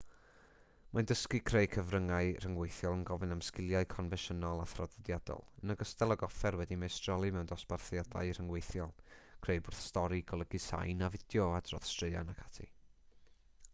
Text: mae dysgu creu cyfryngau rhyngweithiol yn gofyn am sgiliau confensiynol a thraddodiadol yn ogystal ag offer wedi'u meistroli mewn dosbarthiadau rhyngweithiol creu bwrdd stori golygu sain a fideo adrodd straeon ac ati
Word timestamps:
mae 0.97 1.03
dysgu 1.09 1.39
creu 1.49 1.65
cyfryngau 1.73 2.29
rhyngweithiol 2.37 2.95
yn 2.99 3.03
gofyn 3.09 3.33
am 3.35 3.41
sgiliau 3.47 3.87
confensiynol 3.93 4.61
a 4.63 4.63
thraddodiadol 4.71 5.43
yn 5.59 5.73
ogystal 5.75 6.15
ag 6.15 6.23
offer 6.29 6.57
wedi'u 6.61 6.81
meistroli 6.85 7.29
mewn 7.35 7.51
dosbarthiadau 7.53 8.33
rhyngweithiol 8.39 8.95
creu 9.47 9.63
bwrdd 9.67 9.81
stori 9.89 10.23
golygu 10.33 10.63
sain 10.65 11.05
a 11.09 11.11
fideo 11.17 11.45
adrodd 11.59 11.89
straeon 11.91 12.35
ac 12.35 12.43
ati 12.47 12.67